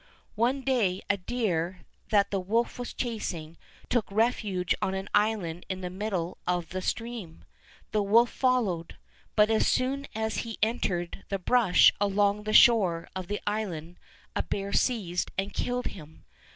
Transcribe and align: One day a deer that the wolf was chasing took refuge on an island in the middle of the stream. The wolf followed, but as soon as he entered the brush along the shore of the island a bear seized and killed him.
One 0.33 0.61
day 0.61 1.03
a 1.11 1.17
deer 1.17 1.81
that 2.09 2.31
the 2.31 2.39
wolf 2.39 2.79
was 2.79 2.91
chasing 2.91 3.55
took 3.87 4.11
refuge 4.11 4.73
on 4.81 4.95
an 4.95 5.07
island 5.13 5.63
in 5.69 5.81
the 5.81 5.91
middle 5.91 6.39
of 6.47 6.69
the 6.69 6.81
stream. 6.81 7.45
The 7.91 8.01
wolf 8.01 8.31
followed, 8.31 8.95
but 9.35 9.51
as 9.51 9.67
soon 9.67 10.07
as 10.15 10.37
he 10.37 10.57
entered 10.63 11.23
the 11.29 11.37
brush 11.37 11.93
along 12.01 12.45
the 12.45 12.51
shore 12.53 13.09
of 13.15 13.27
the 13.27 13.41
island 13.45 13.99
a 14.35 14.41
bear 14.41 14.73
seized 14.73 15.29
and 15.37 15.53
killed 15.53 15.85
him. 15.85 16.25